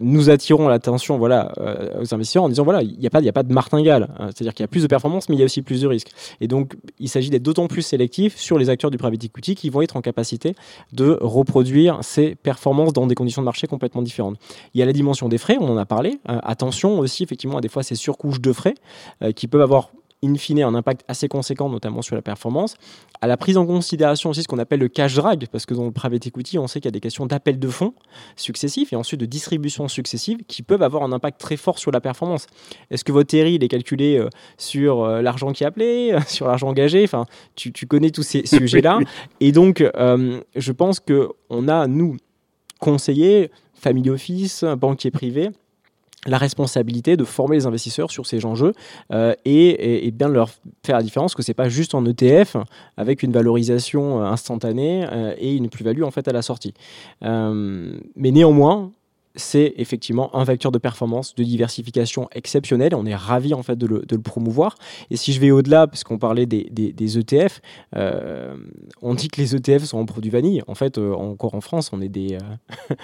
[0.01, 3.33] nous attirons l'attention voilà, euh, aux investisseurs en disant voilà, il n'y a, pas, a
[3.33, 4.09] pas de martingale.
[4.19, 4.29] Hein.
[4.35, 6.11] C'est-à-dire qu'il y a plus de performance, mais il y a aussi plus de risques.
[6.41, 9.71] Et donc, il s'agit d'être d'autant plus sélectif sur les acteurs du private equity qui
[9.71, 10.55] vont être en capacité
[10.93, 14.37] de reproduire ces performances dans des conditions de marché complètement différentes.
[14.75, 16.19] Il y a la dimension des frais, on en a parlé.
[16.29, 18.75] Euh, attention aussi, effectivement, à des fois ces surcouches de frais
[19.23, 19.91] euh, qui peuvent avoir
[20.23, 22.77] in fine un impact assez conséquent, notamment sur la performance,
[23.21, 25.85] à la prise en considération aussi ce qu'on appelle le cash drag, parce que dans
[25.85, 27.95] le private equity, on sait qu'il y a des questions d'appel de fonds
[28.37, 32.01] successifs et ensuite de distribution successive qui peuvent avoir un impact très fort sur la
[32.01, 32.47] performance.
[32.91, 36.69] Est-ce que votre TRI est calculé euh, sur euh, l'argent qui est appelé, sur l'argent
[36.69, 37.03] engagé?
[37.05, 39.01] Enfin, tu, connais tous ces sujets-là.
[39.41, 42.17] et donc, euh, je pense qu'on a, nous,
[42.79, 45.51] conseillers, family office, banquiers privés,
[46.27, 48.73] la responsabilité de former les investisseurs sur ces enjeux
[49.13, 50.51] euh, et, bien de leur
[50.85, 52.57] faire la différence que c'est pas juste en ETF
[52.97, 56.75] avec une valorisation euh, instantanée euh, et une plus-value en fait à la sortie.
[57.23, 58.93] mais néanmoins,
[59.35, 62.95] c'est effectivement un vecteur de performance, de diversification exceptionnel.
[62.95, 64.77] On est ravi en fait de le, promouvoir.
[65.11, 67.61] Et si je vais au-delà, parce qu'on parlait des, ETF,
[67.97, 68.57] euh,
[69.01, 70.63] on dit que les ETF sont en produit vanille.
[70.67, 72.95] En fait, euh, encore en France, on est des, euh,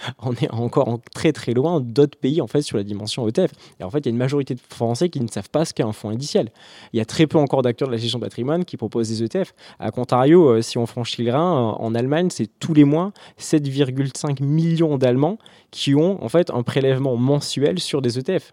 [0.22, 3.52] on est encore très très loin d'autres pays en fait sur la dimension ETF.
[3.80, 5.74] Et en fait, il y a une majorité de Français qui ne savent pas ce
[5.74, 6.50] qu'est un fonds indiciel.
[6.92, 9.54] Il y a très peu encore d'acteurs de la gestion patrimoine qui proposent des ETF.
[9.78, 14.98] À contrario, si on franchit le Rhin, en Allemagne, c'est tous les mois 7,5 millions
[14.98, 15.38] d'Allemands
[15.74, 18.52] qui ont en fait un prélèvement mensuel sur des ETF.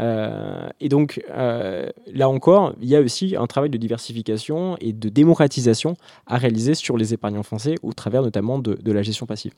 [0.00, 4.92] Euh, et donc, euh, là encore, il y a aussi un travail de diversification et
[4.92, 9.52] de démocratisation à réaliser sur les épargnants français au travers notamment de, la gestion passive.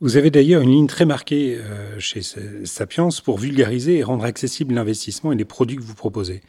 [0.00, 2.22] Vous avez d'ailleurs une ligne très marquée euh, chez
[2.62, 6.42] Sapiens pour vulgariser et rendre accessible l'investissement et les produits que vous proposez.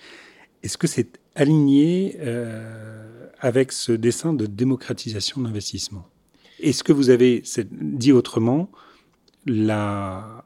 [0.62, 2.17] Est-ce que c'est aligné
[3.39, 6.06] avec ce dessin de démocratisation de l'investissement?
[6.60, 8.69] Est-ce que vous avez, dit autrement,
[9.45, 10.45] la,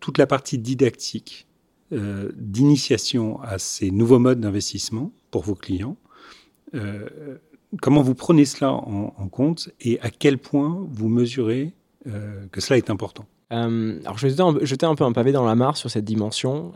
[0.00, 1.46] toute la partie didactique
[1.92, 5.96] euh, d'initiation à ces nouveaux modes d'investissement pour vos clients.
[6.74, 7.36] Euh,
[7.82, 11.74] comment vous prenez cela en, compte et à quel point vous mesurez
[12.06, 13.26] euh, que cela est important?
[13.50, 16.72] Alors je vais jeter un, peu un pavé dans la mare sur cette dimension,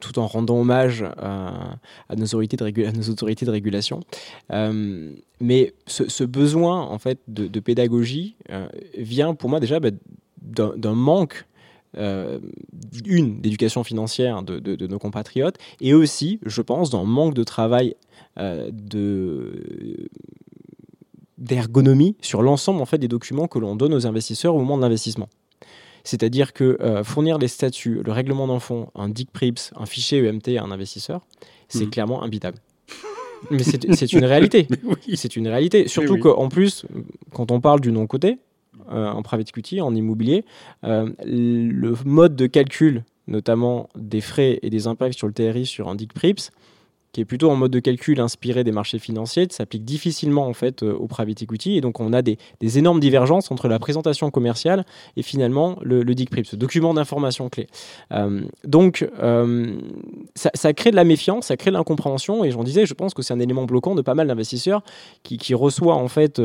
[0.00, 1.78] tout en rendant hommage à,
[2.16, 4.00] nos, autorités de nos autorités de régulation.
[5.40, 8.36] mais ce, besoin en fait de, pédagogie
[8.96, 9.90] vient pour moi déjà bah,
[10.42, 11.46] d'un manque
[11.96, 12.38] euh,
[13.06, 17.94] une d'éducation financière de, nos compatriotes et aussi, je pense, d'un manque de travail
[18.38, 20.08] euh, de
[21.38, 24.82] d'ergonomie sur l'ensemble en fait des documents que l'on donne aux investisseurs au moment de
[24.82, 25.28] l'investissement.
[26.08, 30.26] C'est-à-dire que euh, fournir les statuts, le règlement d'un fonds, un DIC PRIPS, un fichier
[30.26, 31.20] EMT à un investisseur,
[31.68, 31.90] c'est mmh.
[31.90, 32.56] clairement imbitable.
[33.50, 34.66] Mais c'est une réalité.
[35.16, 35.86] C'est une réalité.
[35.96, 36.86] Surtout qu'en plus,
[37.34, 38.38] quand on parle du non-côté,
[38.90, 40.46] euh, en private equity, en immobilier,
[40.84, 45.90] euh, le mode de calcul, notamment des frais et des impacts sur le TRI sur
[45.90, 46.52] un DIC PRIPS,
[47.12, 50.82] qui est plutôt en mode de calcul inspiré des marchés financiers, s'applique difficilement en fait
[50.82, 51.76] euh, au private equity.
[51.76, 52.38] Et donc on a des,
[52.78, 54.84] énormes divergences entre la présentation commerciale
[55.16, 57.66] et finalement le, le DIC ce document d'information clé.
[58.12, 59.76] Euh, donc euh,
[60.34, 62.44] ça, crée de la méfiance, ça crée de l'incompréhension.
[62.44, 64.82] Et j'en disais, je pense que c'est un élément bloquant de pas mal d'investisseurs
[65.22, 66.40] qui, qui reçoit en fait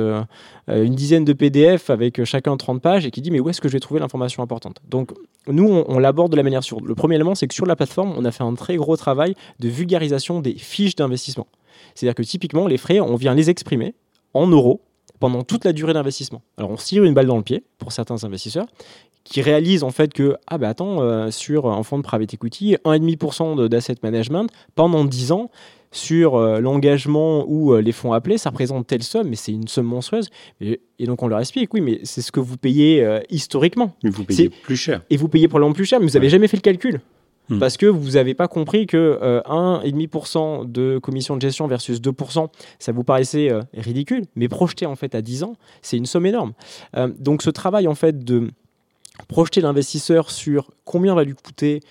[0.68, 3.68] une dizaine de PDF avec chacun 30 pages et qui dit mais où est-ce que
[3.68, 4.78] je vais trouver l'information importante?
[4.90, 5.12] Donc
[5.48, 8.14] nous on, l'aborde de la manière sur le premier élément c'est que sur la plateforme
[8.18, 11.48] on a fait un très gros travail de vulgarisation des fiches d'investissement.
[11.96, 13.94] C'est-à-dire que typiquement, les frais, on vient les exprimer
[14.34, 14.82] en euros
[15.20, 16.42] pendant toute la durée d'investissement.
[16.58, 18.66] Alors on tire une balle dans le pied pour certains investisseurs
[19.24, 22.76] qui réalisent en fait que, ah bah attends, euh, sur un fonds de private equity,
[22.86, 25.50] 1,5% d'asset management pendant 10 ans,
[25.92, 29.68] sur euh, l'engagement ou euh, les fonds appelés, ça représente telle somme, mais c'est une
[29.68, 30.30] somme monstrueuse.
[30.60, 33.96] Et, donc on leur explique, oui, mais c'est ce que vous payez historiquement.
[34.04, 35.02] Mais vous payez plus cher.
[35.10, 37.00] Et vous payez probablement plus cher, mais vous n'avez jamais fait le calcul
[37.50, 37.60] Hmm.
[37.60, 42.48] Parce que vous n'avez pas compris que euh, 1,5% de commission de gestion versus 2%,
[42.80, 46.26] ça vous paraissait euh, ridicule, mais projeté en fait à 10 ans, c'est une somme
[46.26, 46.54] énorme.
[46.96, 48.50] Euh, donc ce travail en fait de
[49.28, 51.82] projeter l'investisseur sur combien va lui coûter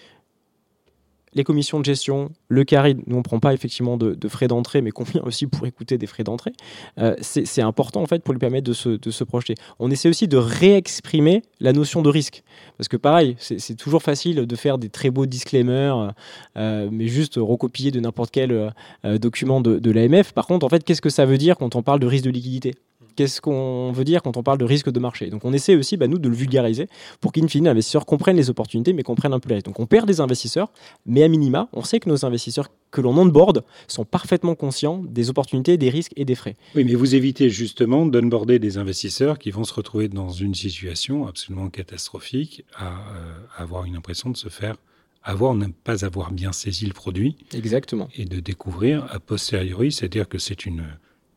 [1.35, 4.82] les commissions de gestion, le carry, nous on ne prend pas effectivement de, frais d'entrée,
[4.82, 6.52] mais combien aussi pourrait coûter des frais d'entrée,
[6.98, 9.54] euh, c'est important en fait pour lui permettre de se, projeter.
[9.78, 12.42] On essaie aussi de réexprimer la notion de risque,
[12.76, 16.12] parce que pareil, c'est toujours facile de faire des très beaux disclaimers,
[16.56, 20.32] euh, mais juste recopier de n'importe quel euh, document de, de l'AMF.
[20.32, 22.30] Par contre, en fait, qu'est-ce que ça veut dire quand on parle de risque de
[22.30, 22.74] liquidité?
[23.16, 25.96] Qu'est-ce qu'on veut dire quand on parle de risque de marché Donc on essaie aussi,
[25.96, 26.88] bah, nous, de le vulgariser
[27.20, 29.66] pour qu'in fine, l'investisseur comprenne les opportunités, mais comprenne un peu les risques.
[29.66, 30.72] Donc on perd des investisseurs,
[31.07, 35.31] mais à minima, on sait que nos investisseurs que l'on onboard sont parfaitement conscients des
[35.31, 36.57] opportunités, des risques et des frais.
[36.75, 41.27] Oui, mais vous évitez justement d'onboarder des investisseurs qui vont se retrouver dans une situation
[41.27, 44.77] absolument catastrophique à, euh, avoir une impression de se faire
[45.25, 47.37] avoir, ne pas avoir bien saisi le produit.
[47.55, 48.09] Exactement.
[48.16, 50.85] Et de découvrir a posteriori, c'est-à-dire que c'est une,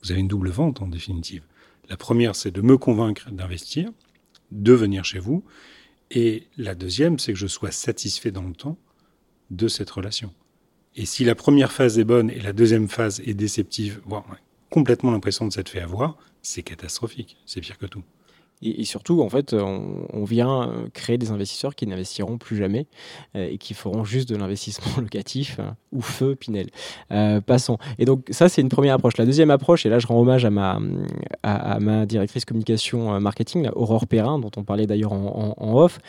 [0.03, 1.43] vous avez une double vente en définitive.
[1.89, 3.91] La première, c'est de me convaincre d'investir,
[4.51, 5.43] de venir chez vous.
[6.11, 8.77] Et la deuxième, c'est que je sois satisfait dans le temps
[9.51, 10.33] de cette relation.
[10.95, 14.25] Et si la première phase est bonne et la deuxième phase est déceptive, voire
[14.69, 17.37] complètement l'impression de s'être fait avoir, c'est catastrophique.
[17.45, 18.03] C'est pire que tout.
[18.61, 22.87] Et, surtout, en fait, on, vient créer des investisseurs qui n'investiront plus jamais
[23.35, 26.67] euh, et qui feront juste de l'investissement locatif hein, ou feu Pinel.
[27.11, 27.77] Euh, passons.
[27.99, 29.17] Et donc, ça, c'est une première approche.
[29.17, 34.07] La deuxième approche, et là, je rends hommage à ma, directrice communication euh, marketing, Aurore
[34.07, 35.99] Perrin, dont on parlait d'ailleurs en, off,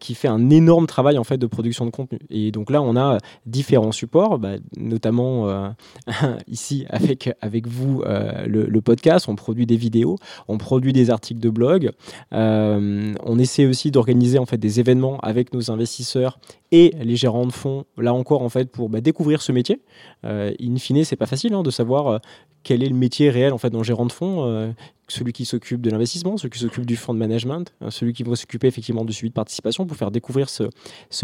[0.00, 2.18] qui fait un énorme travail en fait de production de contenu.
[2.30, 5.74] Et donc là, on a différents supports, bah, notamment
[6.48, 9.28] ici avec, avec vous, le, le podcast.
[9.28, 11.87] On produit des vidéos, on produit des articles de blog.
[12.32, 16.38] Euh, on essaie aussi d'organiser en fait des événements avec nos investisseurs
[16.72, 17.84] et les gérants de fonds.
[17.96, 19.80] Là encore en fait pour bah, découvrir ce métier.
[20.24, 22.18] Euh, in fine, c'est pas facile hein, de savoir euh,
[22.62, 24.72] quel est le métier réel en fait gérant de fonds,
[25.08, 28.36] celui qui s'occupe de l'investissement, celui qui s'occupe du fonds de management, celui qui va
[28.36, 30.64] s'occuper effectivement du suivi de participation pour faire découvrir ce,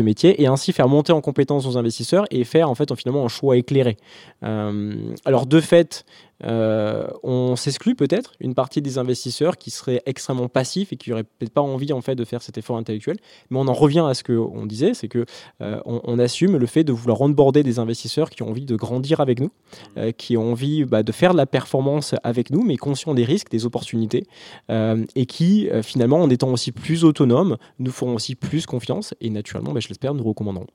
[0.02, 3.28] métier et ainsi faire monter en compétence nos investisseurs et faire en fait finalement un
[3.28, 3.96] choix éclairé.
[4.42, 6.04] alors de fait,
[6.42, 11.24] euh, on s'exclut peut-être une partie des investisseurs qui seraient extrêmement passifs et qui n'auraient
[11.24, 13.16] peut-être pas envie en fait de faire cet effort intellectuel.
[13.50, 15.24] Mais on en revient à ce qu'on disait, c'est que
[15.60, 19.20] euh, on, assume le fait de vouloir onboarder des investisseurs qui ont envie de grandir
[19.20, 19.50] avec nous,
[19.96, 23.24] euh, qui ont envie bah, de faire de la performance avec nous, mais conscients des
[23.24, 23.73] risques, des opportunités,
[24.68, 29.72] et qui finalement, en étant aussi plus autonomes, nous feront aussi plus confiance et naturellement,
[29.72, 30.66] bah, je l'espère, nous recommanderont.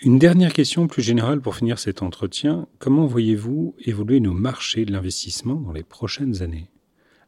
[0.00, 2.68] Une dernière question plus générale pour finir cet entretien.
[2.78, 6.70] Comment voyez-vous évoluer nos marchés de l'investissement dans les prochaines années?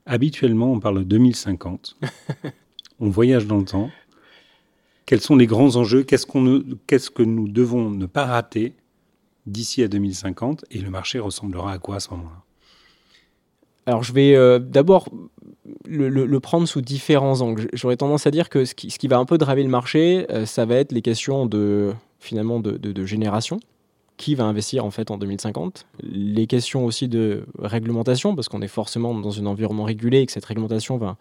[0.07, 1.97] Habituellement, on parle de 2050.
[3.01, 3.91] on voyage dans le temps.
[5.05, 6.05] Quels sont les grands enjeux?
[6.05, 8.77] Qu'est-ce, que nous devons ne pas rater
[9.47, 12.45] d'ici à 2050 Et le marché ressemblera à quoi à ce moment-là?
[13.87, 15.09] Alors je vais euh, d'abord
[15.87, 17.69] le, prendre sous différents angles.
[17.73, 20.65] J'aurais tendance à dire que ce qui, va un peu draver le marché, euh, ça
[20.65, 23.61] va être les questions de finalement de, génération
[24.21, 25.87] qui va investir en fait en 2050.
[26.03, 30.33] Les questions aussi de réglementation, parce qu'on est forcément dans un environnement régulé et que
[30.33, 31.17] cette réglementation va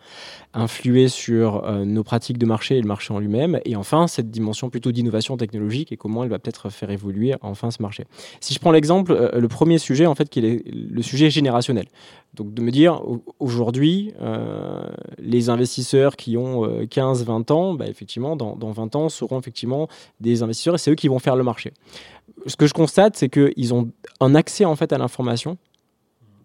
[0.53, 3.61] influer sur euh, nos pratiques de marché et le marché en lui-même.
[3.63, 7.71] Et enfin, cette dimension plutôt d'innovation technologique et comment elle va peut-être faire évoluer enfin
[7.71, 8.03] ce marché.
[8.41, 11.85] Si je prends l'exemple, euh, le premier sujet en fait, qui est le sujet générationnel.
[12.33, 13.01] Donc de me dire,
[13.39, 14.81] aujourd'hui, euh,
[15.19, 19.87] les investisseurs qui ont 15-20 ans, bah, effectivement, dans, dans 20 ans, seront effectivement
[20.19, 21.71] des investisseurs et c'est eux qui vont faire le marché
[22.45, 25.57] ce que je constate, c'est qu'ils ont un accès en fait à l'information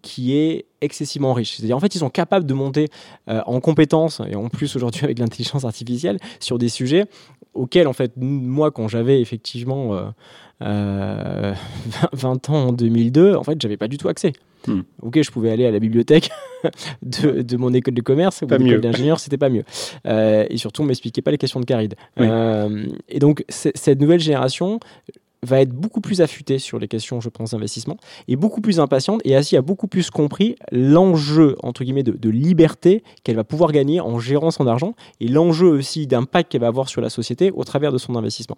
[0.05, 1.55] qui est excessivement riche.
[1.57, 2.89] C'est-à-dire en fait ils sont capables de monter
[3.27, 7.05] euh, en compétences et en plus aujourd'hui avec l'intelligence artificielle sur des sujets
[7.55, 10.13] auxquels en fait moi quand j'avais effectivement 20
[10.61, 11.53] euh,
[12.23, 14.33] euh, ans en 2002 en fait j'avais pas du tout accès.
[14.67, 14.81] Hmm.
[15.01, 16.29] Ok, je pouvais aller à la bibliothèque
[17.01, 19.63] de, mon école de commerce ou l'école d'ingénieur, c'était pas mieux.
[20.05, 21.93] et surtout, on m'expliquait pas les questions de caride.
[22.17, 24.79] et donc, cette nouvelle génération,
[25.45, 29.21] va être beaucoup plus affûtée sur les questions, je pense, d'investissement, et beaucoup plus impatiente,
[29.23, 34.01] et ainsi a beaucoup plus compris l'enjeu, entre guillemets, de, liberté qu'elle va pouvoir gagner
[34.01, 37.63] en gérant son argent, et l'enjeu aussi d'impact qu'elle va avoir sur la société au
[37.63, 38.57] travers de son investissement.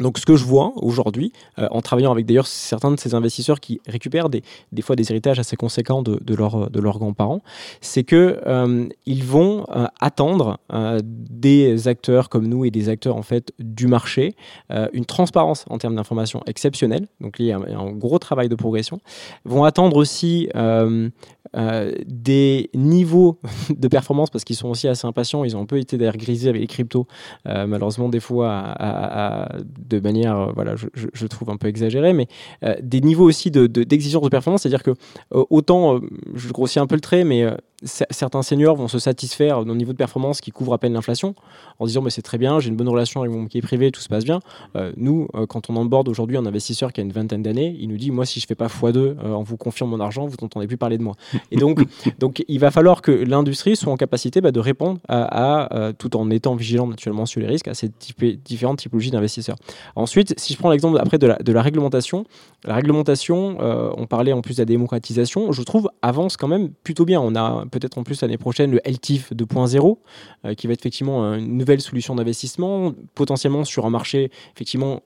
[0.00, 3.60] Donc ce que je vois aujourd'hui, euh, en travaillant avec d'ailleurs certains de ces investisseurs
[3.60, 7.40] qui récupèrent des, des fois des héritages assez conséquents de, leur, de leurs grands-parents,
[7.80, 13.16] c'est que euh, ils vont euh, attendre euh, des acteurs comme nous et des acteurs
[13.16, 14.34] en fait du marché
[14.92, 17.06] une transparence en termes d'information exceptionnelle.
[17.20, 19.00] Donc il y a un, gros travail de progression.
[19.44, 20.48] Vont attendre aussi
[22.06, 23.38] des niveaux
[23.70, 25.44] de performance parce qu'ils sont aussi assez impatients.
[25.44, 27.06] Ils ont un peu été d'ailleurs grisés avec les cryptos,
[27.44, 29.48] malheureusement des fois à
[29.84, 32.26] de manière, euh, voilà, je, trouve un peu exagérée, mais
[32.62, 36.00] euh, des niveaux aussi d'exigence de, de, de, performance, c'est-à-dire que euh, autant,
[36.34, 37.46] je grossis un peu le trait, mais
[37.84, 41.34] certains seniors vont se satisfaire d'un niveau de performance qui couvre à peine l'inflation
[41.78, 44.00] en disant mais c'est très bien, j'ai une bonne relation avec mon banquier privé, tout
[44.00, 44.40] se passe bien.
[44.76, 47.88] Euh, nous, euh, quand on emborde aujourd'hui un investisseur qui a une vingtaine d'années, il
[47.88, 50.36] nous dit moi si je fais pas x2 euh, en vous confiant mon argent, vous
[50.40, 51.14] n'entendez plus parler de moi.
[51.50, 51.84] Et donc,
[52.18, 56.16] donc il va falloir que l'industrie soit en capacité bah, de répondre à, à tout
[56.16, 57.90] en étant vigilant naturellement sur les risques à ces
[58.44, 59.56] différentes typologies d'investisseurs.
[59.96, 62.24] Ensuite, si je prends l'exemple après de la, de la réglementation,
[62.64, 67.04] la réglementation, on parlait en plus de la démocratisation, je trouve avance quand même plutôt
[67.04, 67.20] bien.
[67.20, 69.98] On a peut-être en plus l'année prochaine le LTIF 2.0,
[70.44, 75.02] euh, qui va être effectivement une nouvelle solution d'investissement, potentiellement sur un marché effectivement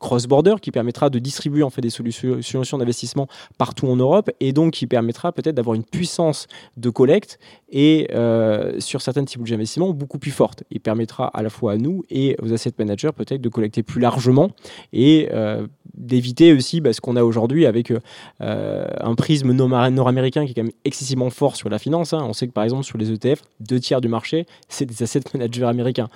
[0.00, 3.28] cross-border qui permettra de distribuer en fait des solutions d'investissement
[3.58, 7.38] partout en Europe et donc qui permettra peut-être d'avoir une puissance de collecte
[7.70, 10.64] et euh, sur certaines typologies d'investissement beaucoup plus forte.
[10.70, 14.00] Il permettra à la fois à nous et aux asset managers peut-être de collecter plus
[14.00, 14.50] largement
[14.92, 20.52] et euh, d'éviter aussi bah, ce qu'on a aujourd'hui avec euh, un prisme nord-américain qui
[20.52, 22.12] est quand même excessivement fort sur la finance.
[22.12, 22.20] Hein.
[22.22, 25.20] On sait que par exemple sur les ETF, deux tiers du marché, c'est des asset
[25.32, 26.08] managers américains.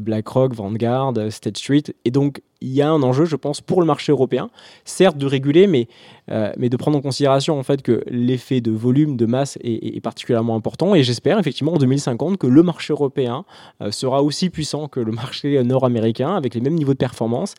[0.00, 1.84] BlackRock, Vanguard, State Street.
[2.04, 4.50] Et donc il y a un enjeu, je pense, pour le marché européen,
[4.84, 5.88] certes de réguler, mais,
[6.30, 10.56] euh, mais de prendre en considération que l'effet de volume, de masse est, est particulièrement
[10.56, 10.94] important.
[10.94, 13.44] Et j'espère effectivement en 2050 que le marché européen
[13.80, 17.54] euh, sera aussi puissant que le marché nord-américain, avec les mêmes niveaux de performance,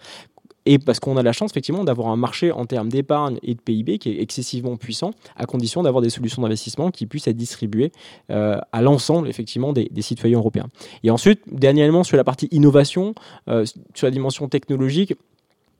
[0.67, 3.61] et parce qu'on a la chance effectivement d'avoir un marché en termes d'épargne et de
[3.61, 7.91] PIB qui est excessivement puissant, à condition d'avoir des solutions d'investissement qui puissent être distribuées
[8.29, 10.67] euh, à l'ensemble effectivement des, citoyens européens.
[11.03, 13.15] Et ensuite, dernièrement sur la partie innovation,
[13.47, 15.13] euh, sur la dimension technologique,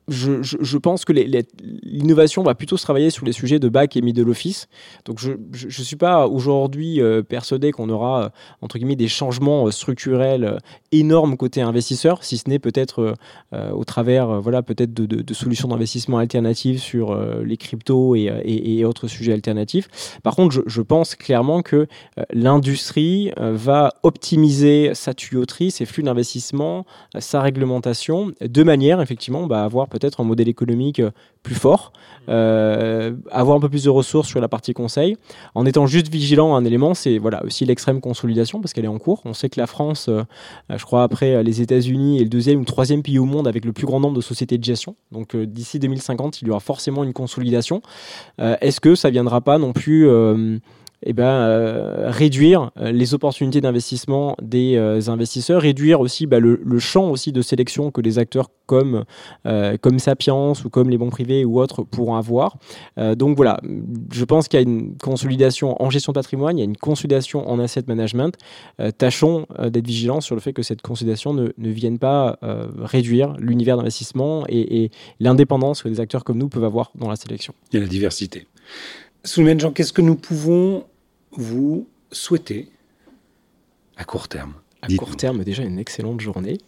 [0.07, 4.29] je, pense que l'innovation va plutôt se travailler sur les sujets de back et middle
[4.29, 4.67] office.
[5.05, 8.29] Donc je ne suis pas aujourd'hui euh, persuadé qu'on aura, euh,
[8.61, 10.59] entre guillemets, des changements euh, structurels
[10.93, 13.15] énormes côté investisseur, si ce n'est peut-être
[13.53, 20.19] au travers voilà, peut-être de, solutions d'investissement alternatives sur les cryptos et, autres sujets alternatifs.
[20.23, 21.87] Par contre, je, je pense clairement que
[22.31, 26.85] l'industrie va optimiser sa tuyauterie, ses flux d'investissement,
[27.19, 31.12] sa réglementation, de manière effectivement bah, à avoir peut-être un modèle économique euh,
[31.43, 31.93] plus fort,
[32.29, 35.15] euh, avoir un peu plus de ressources sur la partie conseil,
[35.55, 38.97] en étant juste vigilant un élément, c'est voilà aussi l'extrême consolidation parce qu'elle est en
[38.97, 39.21] cours.
[39.25, 40.23] On sait que la France, euh,
[40.69, 43.71] je crois après les États-Unis, est le deuxième ou troisième pays au monde avec le
[43.71, 44.95] plus grand nombre de sociétés de gestion.
[45.12, 47.81] Donc euh, d'ici 2050, il y aura forcément une consolidation.
[48.39, 50.07] Est-ce que ça viendra pas non plus
[51.03, 56.57] eh ben, euh, réduire euh, les opportunités d'investissement des euh, investisseurs, réduire aussi bah, le,
[56.79, 59.05] champ aussi de sélection que les acteurs comme,
[59.81, 62.57] comme Sapiens ou comme les bons privés ou autres pourront avoir.
[63.15, 63.62] Donc voilà,
[64.12, 66.75] je pense qu'il y a une consolidation en gestion de patrimoine, il y a une
[66.75, 68.38] consolidation en asset management.
[68.97, 72.38] Tâchons d'être vigilants sur le fait que cette consolidation ne, ne vienne pas
[72.77, 77.15] réduire l'univers d'investissement et, et l'indépendance que des acteurs comme nous peuvent avoir dans la
[77.15, 77.53] sélection.
[77.73, 78.47] A la diversité.
[79.27, 80.85] Souleymane Jean, qu'est-ce que nous pouvons
[81.31, 82.69] vous souhaiter
[83.97, 84.53] à court terme?
[84.81, 86.59] À court terme, déjà une excellente journée.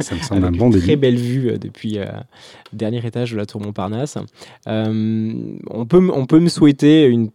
[0.00, 0.84] Ça me semble un bon début.
[0.84, 2.20] Très belle vue euh, depuis le euh,
[2.72, 4.18] dernier étage de la tour Montparnasse.
[4.66, 7.30] Euh, on, peut, on peut me souhaiter une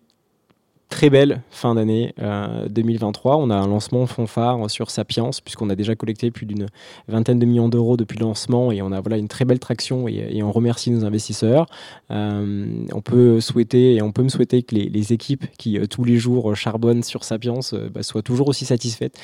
[0.90, 3.38] très belle fin d'année euh, 2023.
[3.38, 6.68] On a un lancement fanfare sur Sapiens, puisqu'on a déjà collecté plus d'une
[7.08, 10.08] vingtaine de millions d'euros depuis le lancement et on a voilà, une très belle traction
[10.08, 11.66] et, on remercie nos investisseurs.
[12.12, 16.04] Euh, on peut souhaiter et on peut me souhaiter que les, équipes qui euh, tous
[16.04, 19.18] les jours charbonnent sur Sapiens euh, bah, soient toujours aussi satisfaites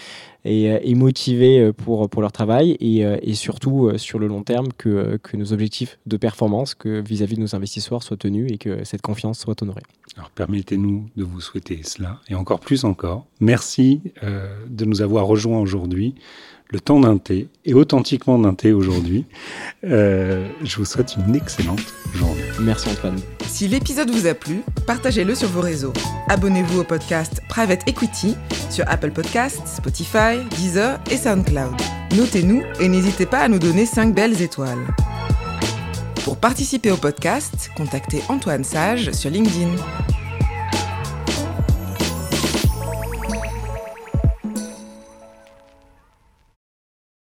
[0.45, 4.43] et, euh, et motivées pour, pour leur travail et, euh, et surtout sur le long
[4.43, 8.57] terme que, que nos objectifs de performance vis-à-vis -vis de nos investisseurs soient tenus et
[8.57, 9.83] que cette confiance soit honorée.
[10.15, 13.25] Alors permettez-nous de vous souhaiter cela et encore plus encore.
[13.39, 16.13] Merci euh, de nous avoir rejoints aujourd'hui,
[16.73, 19.25] le temps d'un thé et authentiquement d'un thé aujourd'hui.
[19.85, 22.41] Euh, je vous souhaite une excellente journée.
[22.59, 23.19] Merci Antoine.
[23.45, 25.93] Si l'épisode vous a plu, partagez-le sur vos réseaux.
[26.29, 28.35] Abonnez-vous au podcast Private Equity
[28.71, 31.75] sur Apple Podcasts, Spotify, Deezer et SoundCloud.
[32.17, 34.87] Notez-nous et n'hésitez pas à nous donner 5 belles étoiles.
[36.23, 39.75] Pour participer au podcast, contactez Antoine Sage sur LinkedIn.